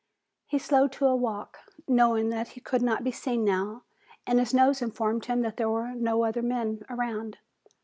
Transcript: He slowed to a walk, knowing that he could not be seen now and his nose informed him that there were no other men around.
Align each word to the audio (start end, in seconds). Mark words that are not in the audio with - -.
He 0.47 0.57
slowed 0.57 0.91
to 0.93 1.05
a 1.05 1.15
walk, 1.15 1.59
knowing 1.87 2.29
that 2.31 2.47
he 2.47 2.59
could 2.59 2.81
not 2.81 3.03
be 3.03 3.11
seen 3.11 3.45
now 3.45 3.83
and 4.25 4.39
his 4.39 4.51
nose 4.51 4.81
informed 4.81 5.25
him 5.25 5.41
that 5.43 5.57
there 5.57 5.69
were 5.69 5.93
no 5.93 6.23
other 6.23 6.41
men 6.41 6.81
around. 6.89 7.37